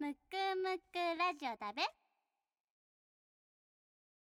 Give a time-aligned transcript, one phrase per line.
[0.00, 0.16] むく
[0.62, 1.82] むくラジオだべ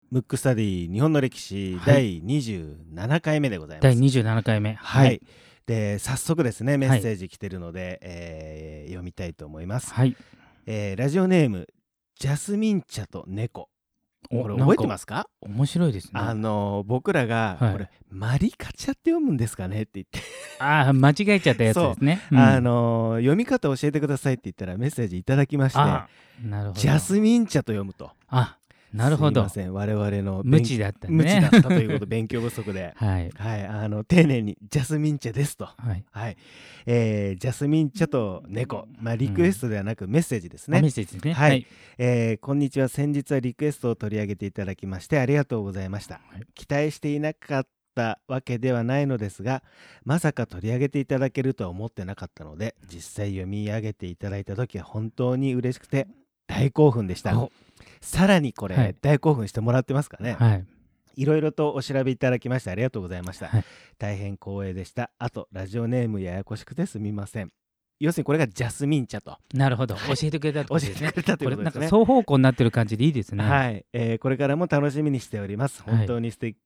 [0.10, 3.84] ムックスタディ日本の歴史はい第27回目でございます。
[3.84, 4.76] 第27回目。
[4.76, 5.22] はい、。
[5.66, 10.16] で早速ですねメッセージ来てるので、えー読みたいと思います、はい。
[10.66, 11.68] えーラジオネーム
[12.18, 13.70] ジャスミン茶と猫
[14.30, 15.28] これ覚えてますすか？
[15.42, 16.12] 面白いですね。
[16.14, 20.20] あの僕らが、はいこれマリカチャって読むんですかねって言って、
[20.60, 22.22] ああ、間違えちゃったやつですね。
[22.32, 26.08] うんあの読み方教えてくださいって言ったらメッセージいただきましてあ
[26.44, 26.80] なるほど。
[26.80, 28.58] ジャスミン茶と読むとあ、
[28.94, 29.64] なるほどすいま。
[29.64, 31.14] せん我々の無知だったね。
[31.14, 33.30] 無知だったということ勉強不足で はい。
[33.36, 36.06] はいあの丁寧にジャスミン茶ですとはい。
[36.12, 36.38] はい、
[36.86, 41.34] えージャスミン茶と猫、まあ、リクエストではなくメッセージですね、あメッセージですね。
[41.34, 41.66] はい。
[41.98, 49.64] えーこんにちは先日はリクエストを取り上げていただきましてありがとうございました、はい期待していなかったわけではないのですが
[50.04, 56.08] まさか取り上げていただけるとは思ってなかったので実際読み上げていただいた時は本当に嬉しくて
[56.48, 57.52] 大興奮でしたお
[58.02, 60.66] さらにこれ、はい大興奮してもらってますかね、はい。
[61.16, 63.48] いろいろとお調べいただきましてありがとうございました。
[63.48, 63.66] はい
[63.98, 65.12] 大変光栄でした。
[65.20, 67.52] あと、ラジオネームややこしくてすみません。
[68.00, 69.96] 要するにこれがジャスミン茶となるほど。
[69.96, 72.00] はい教えてくれたって教えことですねてくれたといこれなんかうことですね。
[72.00, 73.44] 双方向になってる感じでいいですね。
[73.44, 75.84] はい、えーこれからも楽しみにしております。
[75.84, 76.58] はい本当に素敵、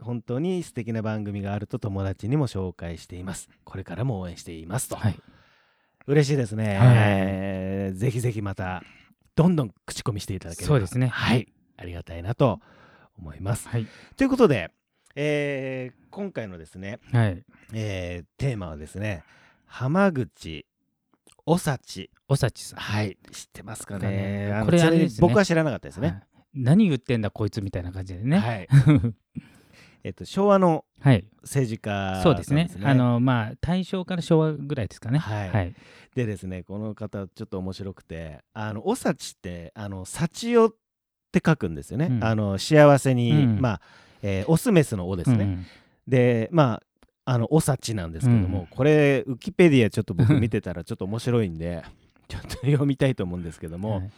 [0.00, 3.48] 本当に素敵な番組があると友達にも紹介しています。
[3.64, 4.96] これからも応援していますと。
[4.96, 5.18] はい。
[6.06, 8.82] 嬉しいですね、はいえーぜひぜひまた
[9.36, 12.58] どんどん口コミしていただければそうですねはい、ありがたいなと
[13.18, 13.68] 思います。
[13.68, 13.86] はい。
[14.16, 14.70] ということで、
[15.14, 17.44] えー今回のですね、はい。
[17.74, 19.22] えーテーマはですね
[19.66, 20.64] 浜口
[21.44, 22.80] おさちおさちさん。
[22.80, 26.22] はい知ってますかかねねこれあれね僕は知らなかったですね、はい
[26.58, 28.38] 何言ってんだこいつみたいな感じでね。
[28.38, 28.68] はい
[30.02, 30.95] えっと昭和のはい。
[31.42, 32.68] 政治家そうですね。
[32.82, 35.18] あのまあ大正から昭和ぐらいですかね。
[35.18, 35.50] はい。
[35.50, 35.74] はい。
[36.14, 40.70] でですねこの方ちょっと面白くてあのおさちってあの幸代っ
[41.32, 42.24] て書くんですよね、うん。
[42.24, 43.60] あの幸せに、うん。
[43.60, 43.80] まあ、
[44.22, 45.66] えーオスメスの「お」ですね、うん
[46.08, 46.80] でま
[47.24, 51.82] ああのおさちなんですけども、うんこれウキペディアちょっと僕見てたらちょっと面白いんで
[52.28, 54.10] ちょっと読みたいと思うんですけども、はい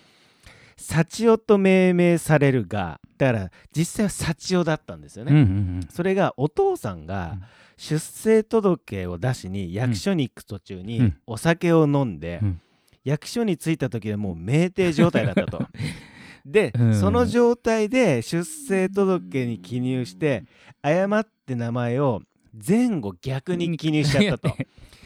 [0.79, 5.47] 幸代と命名されるがだから実際は幸代だったんですよね、うんうんう
[5.81, 5.89] ん。
[5.91, 7.43] それがお父さんがうん。
[7.79, 11.17] 出生届を出しに役所に行く途中にうん。
[11.27, 12.61] お酒を飲んで、うん。
[13.05, 15.65] 役所に着いた時はもう酩酊状態だったと。
[16.45, 16.95] で、うん。
[16.95, 20.45] その状態で出生届に記入して
[20.83, 22.21] 誤って名前を
[22.67, 24.57] 前後逆に記入しちゃったと。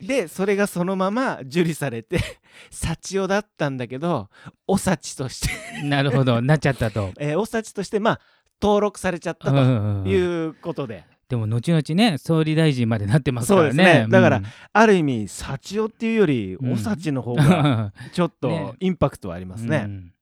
[0.00, 2.18] でそれがそのまま受理されて
[2.70, 4.28] 幸代だったんだけど
[4.66, 7.12] お幸として、なるほど なっちゃったと。
[7.18, 8.20] えーお幸としてまあ
[8.60, 13.84] 登録されちゃったとうんうんうんいうことで、でも後々ね総理大臣までなってますからね。
[13.84, 19.82] ねだからうんある意味幸代っていうよりうんお幸の方が ちょっとねインパクトはありますね。
[19.86, 20.12] うん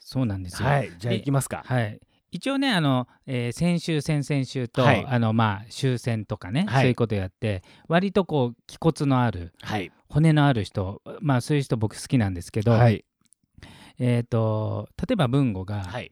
[0.00, 0.68] そうなんですよ。
[0.68, 1.62] はいじゃあ行きますか。
[1.64, 1.98] はい。
[2.34, 5.06] 一応ねあの、えー先週先々週と、はい。
[5.08, 6.82] あのまあ終戦とかね、はい。
[6.82, 13.04] そういうことやって割とこう気骨のあるはい、骨のある人まあそういう人僕好きなんですけど、はい。
[14.00, 16.10] えっ、と例えば文吾が、はい。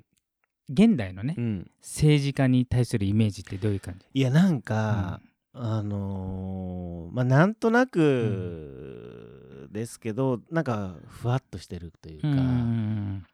[0.72, 4.06] 現代のねうん、政治家に対するイメージってどういう感じ？
[4.14, 5.20] いやなんか、
[5.52, 13.24] あのーまあなんとなくですけど、なんかふわっとしてるというか、うん。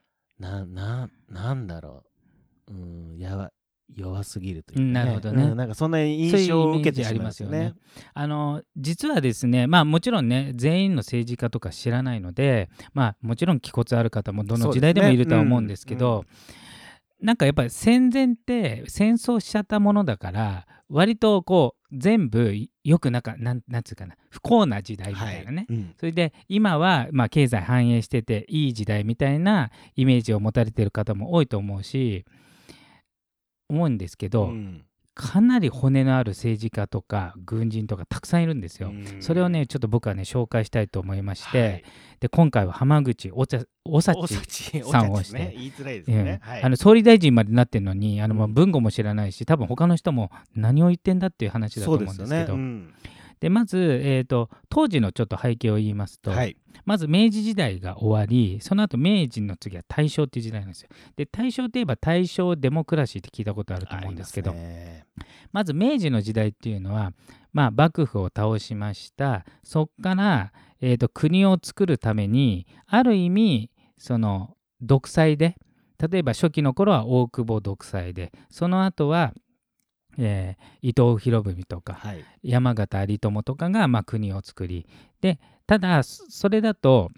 [0.41, 2.18] なななんだろう、
[2.69, 3.51] うん、やわ
[3.95, 5.45] 弱すぎるというか、なるほどね。
[5.45, 7.75] うんなんかそんな印象を受けてしまいますよね。
[8.13, 16.25] あの実はですねまあもちろんね全員の政治家とか知らないのでまあもちろん気骨ある方もどの時代でもいるとは思うんですけど
[17.21, 22.55] なんかやっぱり戦前って戦争しちゃったものだから割とこう全部
[22.85, 25.79] よくなんかなんなんつうかな不幸な時代みたいなね、はい。
[25.79, 25.95] うん。
[25.99, 32.27] それで今はまあ経済繁栄してていい時代みたいなイメージを持たれてる方も多いと思うし
[33.69, 34.85] 思うんですけど、うん。
[35.15, 38.91] かなり骨のある政治家とか軍人とかたくさんいるんですよ。
[38.91, 39.17] うん。
[39.21, 41.85] それをねちょっと僕はね紹介したいと思いまして、はい。
[42.21, 44.15] で今回は浜口おさおちさ
[44.47, 46.19] ちさんをして言いづらいですええ。
[46.19, 46.39] よね。
[46.41, 46.63] はい。
[46.63, 48.55] あの総理大臣までなってるのにあの、まあうん。
[48.55, 52.57] 文語も知らないし多分他の人も何を言ってんだっていう話だと思うんですけど
[53.41, 56.57] でまず、えー、と当時のちょっと背景を言いますと、はい。
[56.85, 60.89] まず明治時代が終わりその後明治の次は大正っていう時代なんですよ。
[61.17, 64.55] で大正といえば大正デモクラシーって聞いたことあると思うんですけど
[65.53, 67.13] まず明治の時代っていうのは、
[67.53, 75.57] まあ、幕府を倒しましたそっから、えー、と国を作るためにある意味その独裁で
[75.99, 79.35] 例えば初期の頃は大久保独裁でその後は、
[80.19, 82.25] えー伊藤博文とかはい。
[82.43, 84.87] 山形有朋とかがまあ国を作り
[85.21, 87.11] でただそそれだと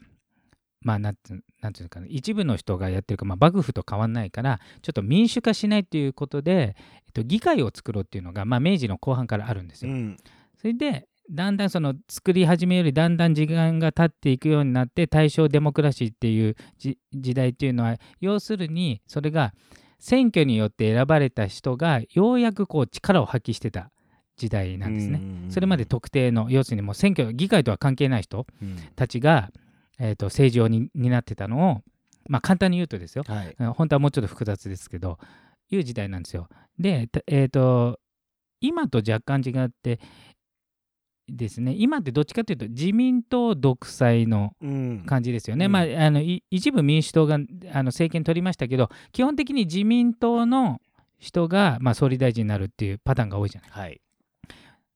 [0.82, 6.75] まあなんてなんていうのかな一部の人がやってるか、まあ、幕府と変わんないからちょっと民主化しないということで、
[7.06, 9.93] えっと、議会を作ろうっていうのが、まあ、明治の後半からあるんですよ。
[9.93, 10.17] うん
[10.58, 19.55] それでだんだんその作り始めよりだんだん時間が経っていくようになって大正デモクラシーっていうじ時代っていうのは要するにそれが
[20.00, 23.91] 選挙によって選ばれた人がようやくこう力を発揮してた
[24.37, 25.20] 時代なんですね。
[25.23, 29.50] うんそれまで特定の要するにもう選挙議会とは関係ない人うんたちが、
[29.99, 31.82] えー、と政治をに担ってたのを、
[32.29, 33.56] まあ、簡単に言うとですよはい。
[33.58, 35.19] うん本当はもうちょっと複雑ですけど
[35.70, 36.49] いう時代なんですよ。
[36.79, 38.00] で、たえー、と
[38.61, 40.00] 今と若干違って
[41.37, 41.75] ですね。
[41.77, 45.03] 今ってどっちかというと自民党独裁のうん。
[45.06, 45.73] 感じですよね、うん。
[45.73, 50.81] まあ、あのい一部民主党があの政権取りましたけど基本的に自民党の
[51.19, 53.71] 人が、まあ、総理大臣になるっていうパターンが多いじゃない。
[53.71, 54.00] はい。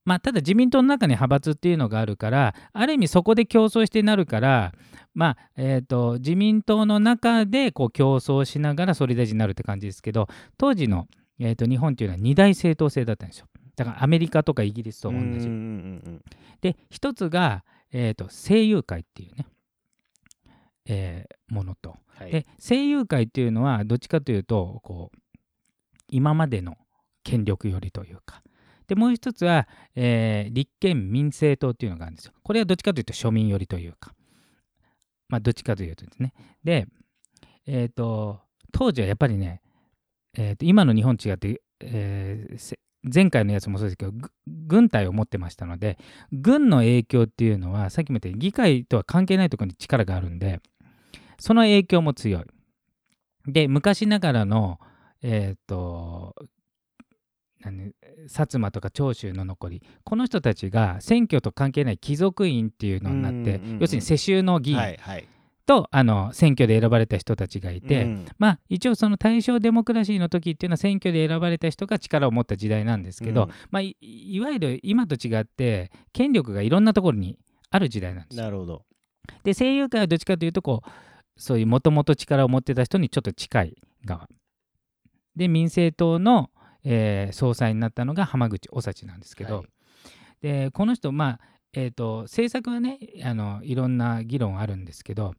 [0.05, 4.73] まあ、ただ自民党の中に派閥っていうのがあるからある意味そこで競争してなるから、
[5.15, 10.29] まあえー、と自民党の中でこう競争しながら総理大臣になるって感じですけど
[10.59, 11.07] 当時の、
[11.39, 15.49] えー、と日本っていうのは二大政党制だったんですよだからアメリカとかイギリスと同じ。
[16.61, 19.47] で一つが、えー、と声優会っていうね、
[20.87, 21.97] えーものと。
[22.09, 22.33] はい。
[22.33, 25.19] で声優会っていうのはどっちかというとこう
[26.09, 26.77] 今までの
[27.23, 28.43] 権力よりというか。
[28.87, 32.33] でもう一つは、えー立憲民政党っていうのがあるんですよ。
[32.43, 34.15] これはどっちかというと庶民寄りというか。
[35.29, 36.33] まあどっちかというとですね。
[36.63, 36.87] で
[37.67, 38.41] えっ、と
[38.73, 39.63] 当時はやっぱりね、
[40.37, 42.79] えーと今の日本違って、えーせ
[43.13, 45.99] 前回のやつもそうですけどぐ軍隊を持ってましたので
[46.33, 50.61] 軍の影響っていうのはさっきも言ったように議会とは関係ないところに力があるんで
[51.39, 52.45] その影響も強い。
[53.47, 54.79] で昔ながらの
[55.23, 56.35] えっ、と
[57.61, 57.93] 何薩
[58.29, 65.27] 摩とか長州の残りこの人たちが選挙と関係ない貴族院っていうのになって、うんうんうん要するに世襲の議員はいはい。
[65.67, 68.27] と、あの選挙で選ばれた人たちがいて、うん。
[68.39, 73.51] まあ一応その大正デモクラシーの時っていうのは選挙で選ばれた人が力を持った時代なんですけど、うん。
[73.71, 77.39] まあ、いいわゆる今と違って権力がいろんなところに
[77.71, 78.39] ある時代なんです。
[78.39, 78.45] よ。
[78.45, 78.85] なるほど。
[79.43, 80.91] で声優界はどっちかというとこう
[81.37, 84.29] そういうもともと力を持ってた人にちょっと近い側。
[85.35, 86.51] で民政党の、
[86.85, 89.67] えー総裁になったのが浜口おさちなんですけど、はい。
[90.43, 95.35] でこの人まあえー、と政策はねあのいろんな議論あるんですけど、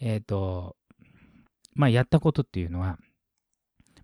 [0.00, 0.76] えーと
[1.74, 2.98] まあ、やったことっていうのは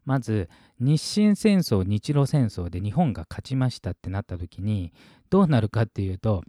[0.05, 4.93] まず日清戦争日露戦争で日本が勝ちましたってなった時に
[5.31, 6.43] どうなるかっていうと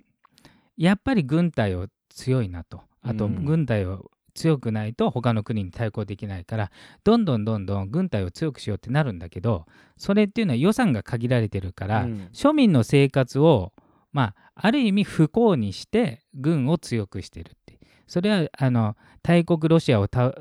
[0.78, 2.82] やっぱり軍隊を強いなと。
[3.02, 3.46] あとうん。
[3.46, 6.72] 軍隊を強くないと他の国に対抗できないから
[7.06, 12.30] どんどんどんどん軍隊を強くしようってなるんだけどそれっていうのは予算が限られてるから、うん。
[12.34, 13.72] 庶民の生活を
[14.16, 20.34] まあある意味不幸にして軍を強くしてるってそれはあの大国ロシアを倒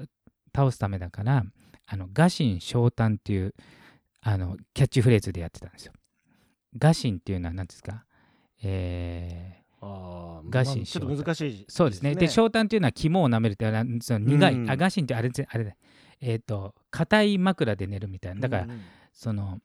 [0.55, 1.45] 倒すためだから
[1.87, 3.53] あの餓心昇胆っていう
[4.23, 5.93] あのキャッチフレーズでやってたんですよ。
[6.79, 8.05] 餓心っていうのは何ですか？
[8.63, 9.65] えー
[10.51, 12.15] 餓心まあちょっと難しい、そうですね。
[12.15, 15.73] で、昇胆っていうのは肝を舐めるっていうのはその苦い、うんあ、餓心ってあれぜあれだ。
[16.21, 18.41] えっ、と、硬い枕で寝るみたいな。
[18.41, 18.81] だから、うんうん
[19.13, 19.61] その、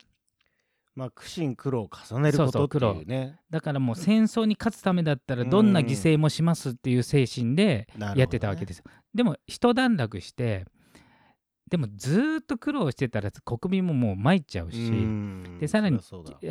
[0.99, 3.39] まあ苦心苦労を重ねることっていうね。
[3.49, 7.87] だからもう戦争に勝つためだったらどんな犠牲もしますっていう精神で
[8.17, 8.83] やってたわけですよ。
[9.13, 10.65] でも一段落して
[11.69, 15.57] でもずーっと苦労してたら国民ももう参っちゃうし、うん。
[15.61, 15.99] でさらに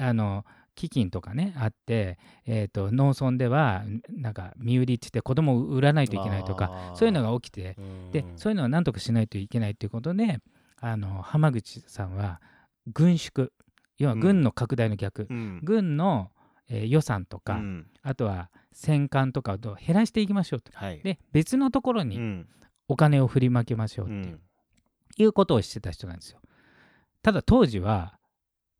[0.00, 8.10] あの飢饉とかねあって、えー、と農村ではなんか身売りって言って子供を売らないといけないとかそういうのが起きてうん。
[8.12, 10.40] でそういうのは何とかしないといけないということで
[10.80, 12.40] あの浜口さんは
[12.86, 13.50] 軍縮
[13.98, 15.60] 要は軍の拡大の逆、うん。
[15.62, 16.30] 軍の、
[16.68, 17.86] えー予算とか、うん。
[18.02, 20.70] あとは戦艦とかを減らしていきましょうと。
[20.74, 21.00] はい。
[21.02, 22.48] で別のところにうん。
[22.88, 24.40] お金を振りまけましょうっていう,、うん。
[25.18, 26.40] いうことをしてた人なんですよ。
[27.22, 28.18] ただ当時は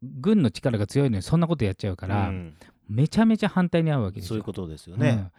[0.03, 2.55] 軍の力が強いのにそんなことやっちゃうから、うん。
[2.89, 4.29] めちゃめちゃ反対に遭うわけですよ。
[4.29, 5.31] そういうことですよね。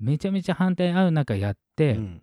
[0.00, 0.06] うん。
[0.06, 2.22] めちゃめちゃ反対に遭う中やって、うん。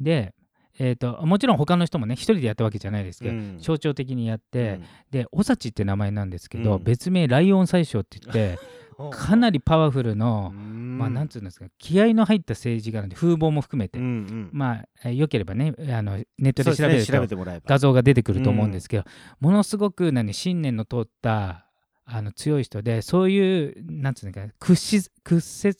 [0.00, 0.34] で、
[0.78, 3.58] えー、ともちろん他の人もね一人でやったわけじゃないですけど、うん。
[3.58, 4.84] 象徴的にやって、うん。
[5.10, 6.84] でオサチって名前なんですけど、うん。
[6.84, 8.58] 別名ライオン宰相って言って
[9.12, 10.98] かなりパワフルの、うん。
[10.98, 14.50] まあなんつうんですか気合の入った政治家なんで風貌も含めて、うんうん。
[14.52, 17.64] まあえーよければねあのネットで調べるとね調べてもらえば。
[17.66, 19.04] 画像が出てくると思うんですけど、
[19.40, 21.66] ものすごく何信念の通った
[22.04, 25.76] あの強い人でそういうなんつうんですか屈し屈折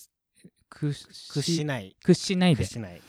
[0.69, 1.97] 屈屈しない。
[2.03, 2.65] 屈しないで。
[2.65, 3.01] 屈しない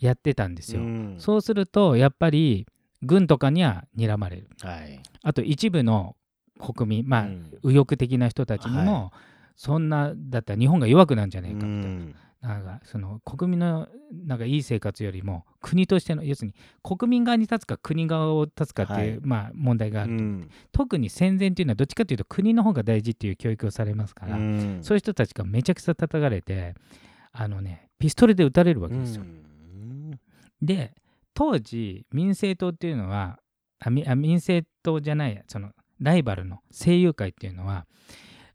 [0.00, 0.80] やってたんですよ。
[0.80, 1.16] うん。
[1.18, 2.66] そうするとやっぱり
[3.02, 4.48] 軍とかには睨まれる。
[4.60, 5.00] はい。
[5.22, 6.16] あと一部の
[6.58, 7.58] 国民まあ、うん。
[7.62, 9.12] 右翼的な人たちにも、は
[9.56, 12.14] そんなだったら日本が弱くなんじゃないかみたいな,、うん。
[12.40, 19.20] なんかその国民のなんかいい生活よりも国としての要するに国民側に立つか国側を立つかっていう、はい。
[19.22, 20.50] まあ、問題があると、うん。
[20.72, 24.78] 特に戦前っていうのはどっちかというと国の方が大事っていう教育をされますから、うん。
[24.82, 26.74] そういう人たちがめちゃくちゃ叩かれて
[27.32, 29.22] あのねピストルで撃たれるわけですよ。
[29.22, 29.48] うん
[30.62, 30.94] で
[31.34, 33.38] 当時民政党っていうのは
[33.80, 37.86] あ民政党じゃないそのライバルの声友会っていうのは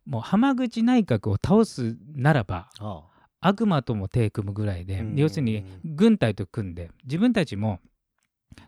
[0.05, 3.03] もう浜口内閣を倒すならばあ
[3.39, 5.15] 悪魔とも手組むぐらいで、うん。
[5.17, 7.79] 要するに軍隊と組んで自分たちも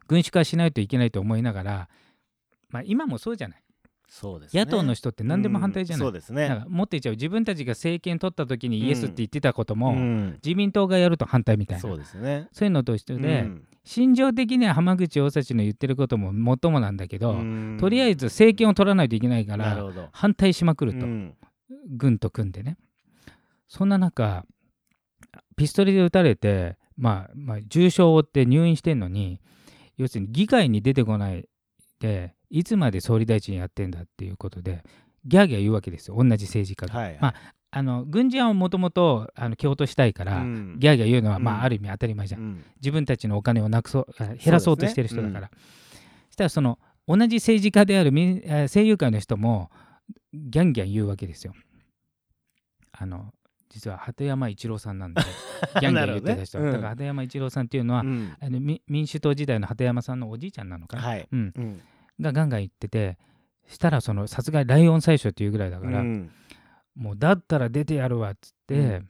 [0.07, 1.89] 軍主化しないといけないと思いながら、
[2.69, 3.63] まあ、今もそうじゃない、
[4.07, 4.63] そうですね。
[4.63, 6.47] 野党の人って何でも反対じゃない、うんそうですね。
[6.47, 7.13] なんかもっと言っちゃう。
[7.13, 10.39] 自分たちが政権取った時にイエスって言ってたことも、うん。
[10.43, 11.81] 自民党がやると反対みたいな。
[11.81, 12.47] そうですね。
[12.51, 13.67] そういうのと一緒で、うん。
[13.83, 17.77] 心情的には浜口大崎の言ってることももっともなんだけど、うん。
[17.79, 21.35] とりあえず政権を取らないといけないから反対しまくると、うん。
[21.87, 22.77] 軍と組んでね。
[23.67, 24.45] そんな中
[25.55, 29.39] ピストルで撃たれて、まあ、まあ重傷を負って入院してんのに
[29.97, 31.47] 要するに議会に出てこない
[32.05, 34.83] でいつまで総理大臣やってんだっていうことで
[35.25, 36.15] ギャーギャー言うわけですよ。
[36.15, 37.35] 同じ政治家が、はいまあ
[37.71, 40.75] あの軍人はもともと共闘したいから、うん。
[40.79, 41.57] ギャーギャー言うのは、まうん。
[41.57, 42.41] あ、ある意味当たり前じゃん。
[42.41, 42.65] うん。
[42.77, 45.51] 自分たちのお金をなくそうあ減らそうとしてる人だから。
[46.27, 49.69] そ,、したらその同じ政治家である民えー政友会の人も
[50.31, 51.53] ギャンギャン言うわけですよ。
[52.93, 53.33] あの
[53.67, 55.21] 実は鳩山一郎さんなんで
[55.81, 56.67] ギャンギャン言ってた人、ね。
[56.67, 56.71] うん。
[56.71, 58.33] だから鳩山一郎さんっていうのは、うん。
[58.39, 61.27] あのみ民主党時代の鳩山さんのおじいちゃんなのかな、はい。
[61.29, 61.81] うん、うん
[62.19, 63.17] がガンガン言ってて
[63.67, 66.31] したらそのさすがにライオン宰相っていうぐらいだから、うん。
[66.95, 69.09] もうだったら出てやるわっつって、うん。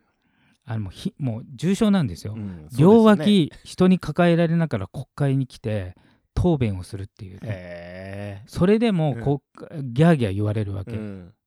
[0.67, 2.33] あのもうひもう重症なんですよ。
[2.35, 5.95] うん両脇人に抱えられながら国会に来て
[6.33, 9.24] 答弁をするっていうね、へそれでもうん。
[9.24, 10.97] こうギャーギャー言われるわけ、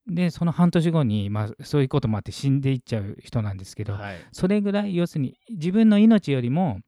[0.07, 4.17] でその半年後に、まあ、そういうこともあって死んでいっちゃう人なんですけど、はい。
[4.33, 6.79] それぐらい要するに自分の命よりも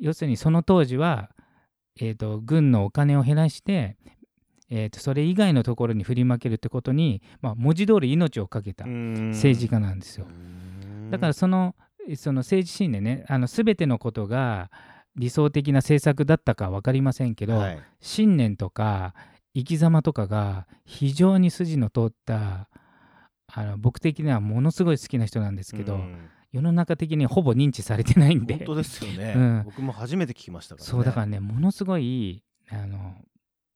[0.00, 1.30] 要するにその当時は、
[1.98, 3.96] えー、と軍のお金を減らして、
[4.70, 10.26] えー、とそれ以外のところに振りまけるってことに、まあ、文字通り命を懸けた政治家なんですよ。
[11.10, 11.74] だからその
[12.16, 14.70] その政治信念ねあの全てのことが
[15.16, 17.82] 理想的な政策だったか分かりませんけど、はい。
[18.00, 19.14] 信念とか
[19.54, 22.68] 生き様とかが非常に筋の通った
[23.52, 28.56] あの僕的にはものすごい好きな人なんですけど、うん世の中的にほぼ認知されてないんで。
[28.56, 29.34] 本当ですよね。
[29.36, 29.62] うん。
[29.64, 30.90] 僕も初めて聞きましたからね。
[30.90, 33.14] そうだからねものすごいあの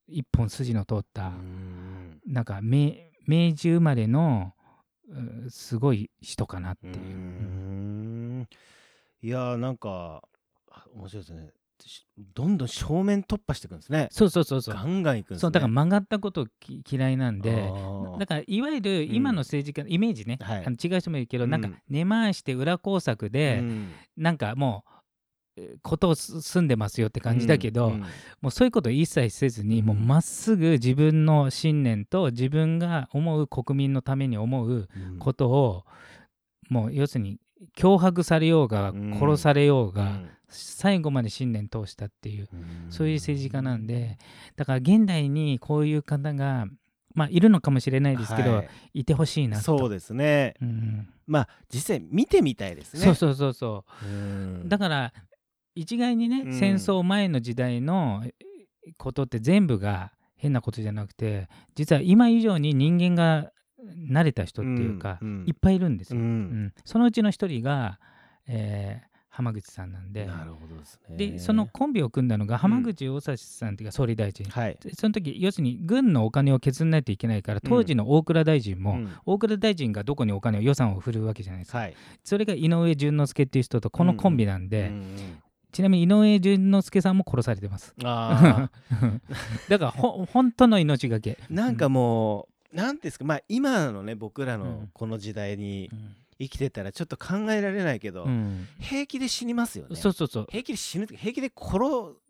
[0.06, 2.20] 一本筋の通った、うん。
[2.26, 2.92] なんか明
[3.26, 4.52] 明治生まれの
[5.46, 6.90] うすごい人かなってう。
[6.90, 6.98] いう。
[6.98, 8.48] ん。
[9.22, 10.22] いやーなんか
[10.70, 11.48] あ面白いですね。
[11.48, 11.52] し
[12.34, 14.08] どんどん正面突破していくんですね。
[14.10, 14.74] そうそうそうそう。
[14.74, 15.40] ガンガンいくんですね。
[15.40, 17.70] そうだから曲がったことき嫌いなんで
[18.18, 20.64] だからいわゆる今の政治家のイメージね、はい。
[20.66, 21.50] あの違う人もいるけど、うん。
[21.50, 23.92] なんか根回して裏工作で、うん。
[24.16, 24.90] なんかもう
[25.56, 28.00] えーことをす済んでますよって感じだけど、うん。
[28.40, 29.86] もうそういうこと一切せずに、うん。
[29.86, 35.18] もうまっすぐ自分の信念と自分が思う国民のために思ううん。
[35.18, 35.84] ことを、
[36.70, 37.38] もう要するに
[37.76, 39.14] 脅迫されようがうん。
[39.18, 42.90] 殺されようが、うん最後まで信念通したっていううん。
[42.90, 44.18] そういう政治家なんで
[44.56, 46.66] だから現代にこういう方が
[47.14, 48.68] まあいるのかもしれないですけど、はい。
[49.00, 49.78] い、てほしいなと。
[49.78, 50.54] そうですね。
[50.60, 51.08] うん。
[51.26, 53.00] まあ実際見てみたいですね。
[53.02, 54.06] そうそうそうそう。
[54.06, 54.08] う
[54.64, 54.68] ん。
[54.68, 55.12] だから
[55.74, 56.52] 一概にね、うん。
[56.52, 58.32] 戦争前の時代のえ
[58.98, 63.50] ことって全部が変なことじゃなくて実は今以上に人間が
[64.10, 65.28] 慣れた人っていうか、うん。
[65.28, 65.44] うん。
[65.46, 66.20] いっぱいいるんですよ。
[66.20, 66.28] ううん
[66.66, 66.74] ん。
[66.84, 68.00] そのうちの一人が、
[68.48, 70.26] えー浜口さんなんで。
[70.26, 71.16] なるほどですね。
[71.16, 74.78] でそのコンビを組んだのが浜口大佐さんっていうか総理大臣、はい。
[74.80, 79.12] でその時要するに軍のお金を削らないといけないから当時の大蔵大臣も、うん。
[79.26, 81.96] 大蔵大臣がどこにお金を予算を振るわけじゃないですか、はい。
[82.22, 87.92] それが井上淳之介っていう人とこのコンビなんで、うんうんちなみに井上淳之介さんも殺されてます。
[88.04, 88.70] あ
[89.68, 94.90] だからほ本当の命がけ、ーなんかもうなんていうんですかまあ今のね僕らのうん。
[94.92, 98.66] この時代にうん生きてたらちょっと考えられないけど、うん。
[98.80, 99.96] 平気で死にますよね。
[99.96, 100.46] そうそうそう。
[100.50, 101.84] 平気で死ぬ平気で殺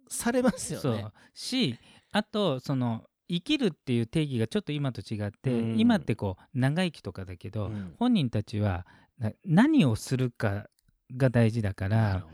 [0.08, 1.06] されますよね。
[1.32, 1.78] し
[2.12, 5.78] あとその生きるっていう定義がちょっと今と違って、うん。
[5.78, 7.94] 今ってこう長生きとかだけど、うん。
[7.98, 8.86] 本人たちは
[9.18, 10.68] な何をするか
[11.16, 12.24] が大事だから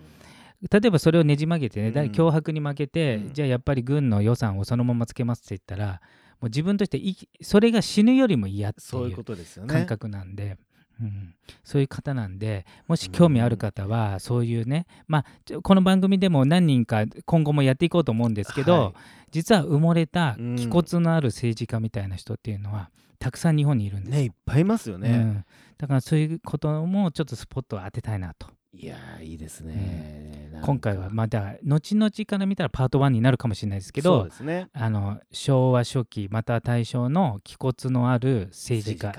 [0.71, 3.33] 例えばそれをねじ曲げてね、だうん脅迫に負けて、うん。
[3.33, 6.01] じゃあやっぱり軍の予算をそのままつけますって言ったら
[6.41, 7.01] もう自分として
[7.43, 9.73] それが死ぬよりも嫌っていういうことですよね。
[9.73, 10.59] 感覚なんで。
[11.01, 18.93] うん、そういう方なんでもし興味ある方はそういうね、まあこの番組でも何人か今後もやっていこうと思うんですけど、はい。
[19.31, 20.57] 実は埋もれたうん。
[20.57, 24.17] 気骨のある政治家みたいな人っていうのはたくさん日本にいるんです。
[24.17, 25.45] ねいっぱいいますよね、うん、
[25.79, 28.49] だからそういうこともちょっとスポットを当てたいなと。
[28.73, 34.69] いやーいいですね、今回はまだ後々から見たらパート1になるかもしれないですけどですね。
[34.73, 39.13] あの昭和初期または大正の気骨のある政治家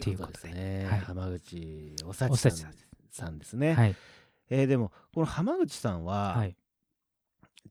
[0.00, 0.38] っていうことで。
[0.38, 1.00] すね、はい。
[1.00, 2.36] 浜口おおさち
[3.10, 3.96] さんですね、はい。
[4.50, 6.56] えーでもこの浜口さんは、はい。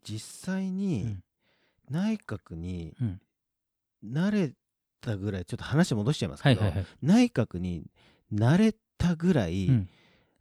[0.04, 1.24] 実際うにん。
[1.90, 3.22] 内閣にうん。
[4.06, 4.52] 慣れ
[5.00, 6.88] たぐらいちょっと話戻しちゃいますけど、はいはいはい。
[7.02, 7.86] 内閣に
[8.34, 9.90] 慣れたぐらい、うん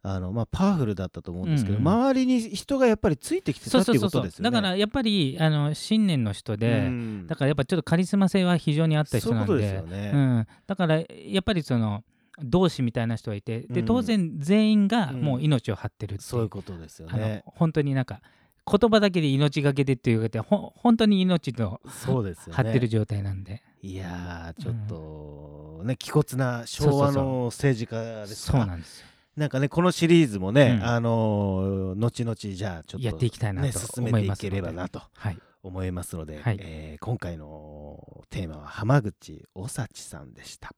[0.05, 4.51] あのまあ、パワフルだったと思うんですけど、うんうん周りに人がやっぱりついてきてたっていうことですよね。
[4.51, 7.27] だからやっぱりあの信念の人で、うん。
[7.27, 9.81] だからやっぱちょっとカリスマ性は非常にあった人なんで。
[9.81, 10.11] ね。
[10.13, 11.05] うん、だからや
[11.39, 12.03] っぱりその
[12.39, 13.85] 同志みたいな人がいてでうん。
[13.85, 17.43] 当然全員がもう命を張ってるっていう,、そういうことですよね。
[17.45, 18.21] 本当になんか
[18.69, 22.53] 言葉だけで命がけでっていうかてほ本当に命のそうですよね。
[22.55, 30.85] 張ってる状態なんで、いやーちょっと、ね気骨な昭和の政治家ですかそうなんですよなんかねこのシリーズもね、うん。
[30.85, 34.55] あのー後々じゃあちょっとやっていきたいなねと進めていけ思いますので。
[34.57, 35.37] ればなとはい。
[35.63, 36.57] 思いますので、はい。
[36.59, 40.69] えー今回のテーマは浜口おさちさんでした。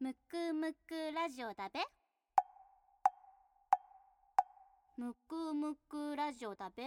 [0.00, 1.80] むくむくラジオだべ。
[4.98, 6.82] むくむくラジオだべ。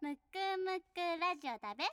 [0.00, 0.20] むく
[0.64, 1.84] むくラジオだべ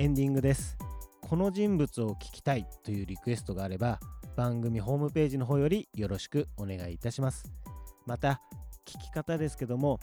[0.00, 0.78] エンディングです。
[1.20, 3.98] この人物を聞きたいというリクエストがあれば
[4.36, 7.50] 番組ホームページの方よりよろしくお願いいたします。
[8.06, 8.40] また
[8.86, 9.98] 聞き方ですけども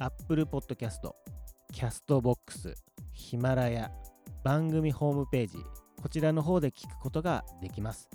[0.00, 1.08] Apple Podcast、
[1.72, 2.74] Castbox、
[3.12, 3.92] ヒマラヤ、
[4.42, 5.58] 番組ホームページ
[6.02, 8.10] こちらの方で聞くことができます。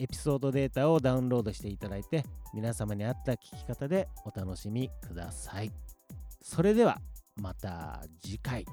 [0.00, 5.70] エピソードデータをダウンロードしていただいて皆様に合った聞き方でお楽しみください。
[6.42, 6.98] それでは
[7.40, 8.66] また次回。